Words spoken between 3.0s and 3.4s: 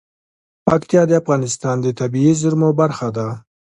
ده.